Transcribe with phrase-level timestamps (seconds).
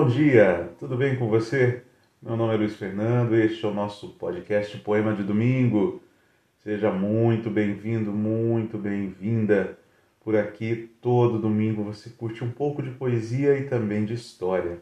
[0.00, 1.82] Bom dia, tudo bem com você?
[2.22, 6.02] Meu nome é Luiz Fernando, este é o nosso podcast Poema de Domingo.
[6.64, 9.78] Seja muito bem-vindo, muito bem-vinda.
[10.24, 14.80] Por aqui, todo domingo, você curte um pouco de poesia e também de história.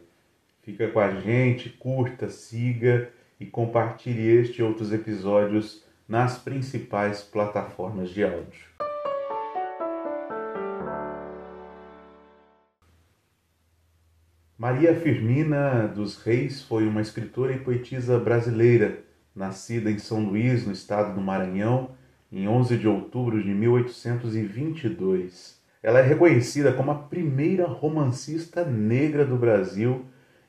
[0.61, 3.09] Fica com a gente, curta, siga
[3.41, 8.78] e compartilhe este e outros episódios nas principais plataformas de áudio.
[14.59, 18.99] Maria Firmina dos Reis foi uma escritora e poetisa brasileira,
[19.33, 21.91] nascida em São Luís, no estado do Maranhão,
[22.29, 25.57] em 11 de outubro de 1822.
[25.81, 30.03] Ela é reconhecida como a primeira romancista negra do Brasil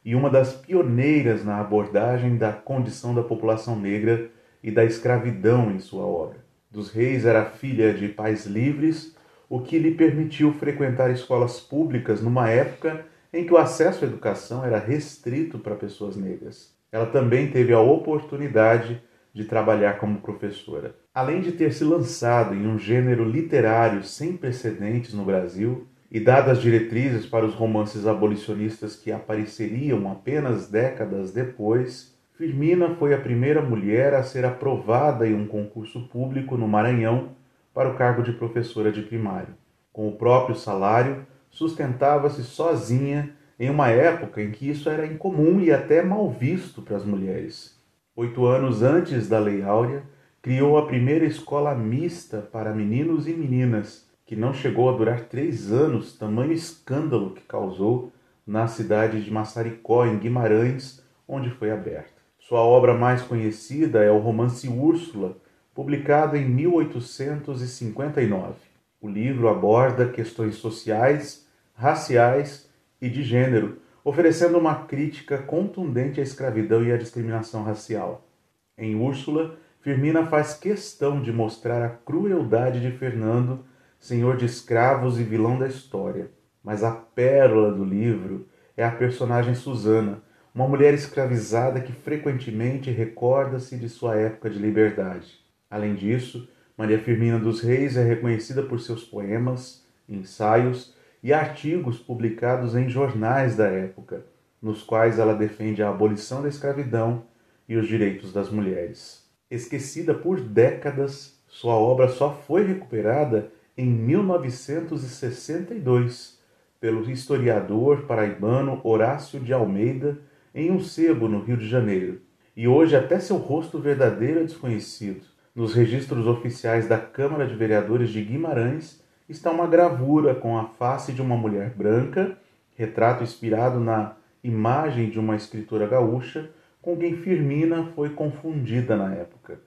[0.05, 4.29] e uma das pioneiras na abordagem da condição da população negra
[4.61, 6.39] e da escravidão em sua obra.
[6.69, 9.17] Dos Reis era filha de pais livres,
[9.49, 14.65] o que lhe permitiu frequentar escolas públicas numa época em que o acesso à educação
[14.65, 16.75] era restrito para pessoas negras.
[16.91, 19.01] Ela também teve a oportunidade
[19.33, 20.95] de trabalhar como professora.
[21.15, 26.61] Além de ter se lançado em um gênero literário sem precedentes no Brasil e dadas
[26.61, 34.15] diretrizes para os romances abolicionistas que apareceriam apenas décadas depois, Firmina foi a primeira mulher
[34.15, 37.37] a ser aprovada em um concurso público no Maranhão
[37.73, 39.55] para o cargo de professora de primário.
[39.93, 45.71] Com o próprio salário, sustentava-se sozinha em uma época em que isso era incomum e
[45.71, 47.79] até mal visto para as mulheres.
[48.17, 50.03] Oito anos antes da Lei Áurea,
[50.41, 55.71] criou a primeira escola mista para meninos e meninas, que não chegou a durar três
[55.71, 58.11] anos, tamanho escândalo que causou
[58.47, 62.19] na cidade de Massaricó, em Guimarães, onde foi aberta.
[62.39, 65.37] Sua obra mais conhecida é o romance Úrsula,
[65.75, 68.70] publicado em 1859.
[69.01, 72.69] O livro aborda questões sociais, raciais
[73.01, 78.29] e de gênero, oferecendo uma crítica contundente à escravidão e à discriminação racial.
[78.77, 83.65] Em Úrsula, Firmina faz questão de mostrar a crueldade de Fernando,
[83.99, 86.31] senhor de escravos e vilão da história.
[86.63, 88.47] Mas a pérola do livro
[88.77, 90.23] é a personagem Susana,
[90.55, 95.41] uma mulher escravizada que frequentemente recorda-se de sua época de liberdade.
[95.71, 96.47] Além disso,
[96.81, 103.55] Maria Firmina dos Reis é reconhecida por seus poemas, ensaios e artigos publicados em jornais
[103.55, 104.25] da época,
[104.63, 107.25] nos quais ela defende a abolição da escravidão
[107.69, 109.29] e os direitos das mulheres.
[109.51, 116.41] Esquecida por décadas, sua obra só foi recuperada em 1962
[116.81, 120.19] pelo historiador paraibano Horácio de Almeida
[120.55, 122.23] em um sebo no Rio de Janeiro.
[122.57, 125.39] E hoje até seu rosto verdadeiro é desconhecido.
[125.61, 131.13] Nos registros oficiais da Câmara de Vereadores de Guimarães está uma gravura com a face
[131.13, 132.39] de uma mulher branca,
[132.75, 136.51] retrato inspirado na imagem de uma escritora gaúcha,
[136.81, 139.61] com quem Firmina foi confundida na época.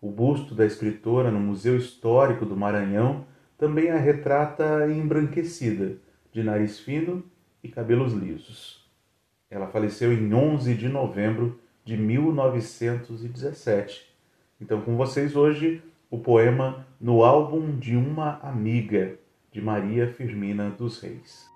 [0.00, 3.24] O busto da escritora no Museu Histórico do Maranhão
[3.58, 5.96] também a retrata embranquecida,
[6.30, 7.24] de nariz fino
[7.64, 8.88] e cabelos lisos.
[9.50, 14.11] Ela faleceu em 11 de novembro de 1917
[14.62, 19.18] então, com vocês hoje, o poema No Álbum de uma Amiga,
[19.50, 21.50] de Maria Firmina dos Reis.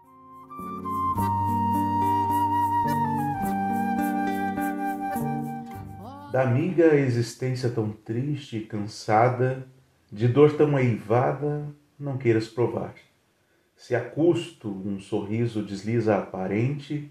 [6.32, 9.64] Da amiga existência tão triste e cansada,
[10.10, 11.64] de dor tão eivada,
[11.96, 12.96] não queiras provar.
[13.76, 17.08] Se a custo um sorriso desliza aparente,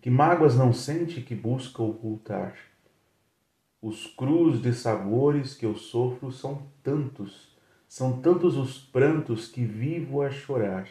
[0.00, 2.56] que mágoas não sente que busca ocultar
[3.80, 10.20] os crus de sabores que eu sofro são tantos, são tantos os prantos que vivo
[10.20, 10.88] a chorar.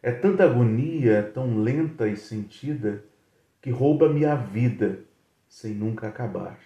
[0.00, 3.04] É tanta agonia tão lenta e sentida
[3.60, 5.00] que rouba-me a vida
[5.48, 6.58] sem nunca acabar.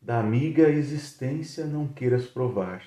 [0.00, 2.82] Da amiga existência não queiras provar,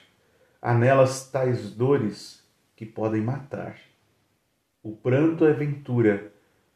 [0.62, 2.44] há nelas tais dores
[2.76, 3.80] que podem matar.
[4.84, 6.32] O pranto é ventura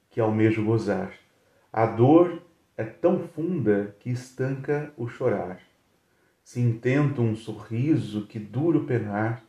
[0.10, 1.14] que almejo gozar,
[1.72, 2.42] a dor
[2.80, 5.60] é tão funda que estanca o chorar.
[6.42, 9.44] Se intento um sorriso que duro penar,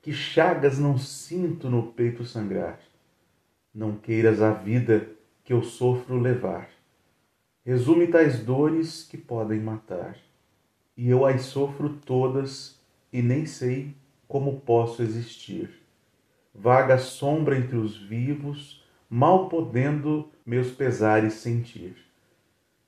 [0.00, 2.80] que chagas não sinto no peito sangrar.
[3.74, 5.06] Não queiras a vida
[5.44, 6.70] que eu sofro levar.
[7.62, 10.16] Resume tais dores que podem matar.
[10.96, 12.80] E eu as sofro todas
[13.12, 13.94] e nem sei
[14.26, 15.68] como posso existir.
[16.54, 22.11] Vaga sombra entre os vivos, mal podendo meus pesares sentir.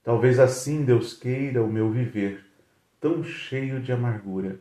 [0.05, 2.45] Talvez assim Deus queira o meu viver,
[3.01, 4.61] tão cheio de amargura,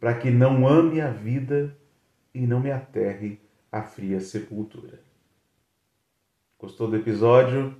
[0.00, 1.74] para que não ame a vida
[2.34, 3.38] e não me aterre
[3.70, 4.98] a fria sepultura.
[6.58, 7.72] Gostou do episódio?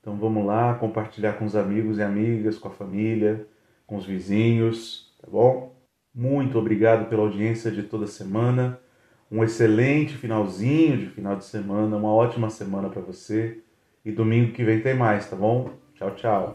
[0.00, 3.46] Então vamos lá compartilhar com os amigos e amigas, com a família,
[3.86, 5.76] com os vizinhos, tá bom?
[6.14, 8.80] Muito obrigado pela audiência de toda semana.
[9.30, 13.58] Um excelente finalzinho de final de semana, uma ótima semana para você.
[14.02, 15.70] E domingo que vem tem mais, tá bom?
[16.00, 16.54] Tchau, tchau.